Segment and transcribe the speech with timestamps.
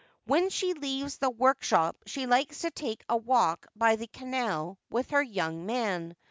[0.25, 5.11] When she leaves the workshop she likes to take a walk by the canal with
[5.11, 6.15] her young man.